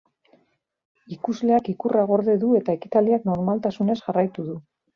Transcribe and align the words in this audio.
Ikusleak 1.15 1.69
ikurra 1.75 2.07
gorde 2.13 2.37
du 2.45 2.51
eta 2.63 2.77
ekitaldiak 2.81 3.31
normaltasunez 3.33 4.01
jarraitu 4.05 4.51
du. 4.53 4.61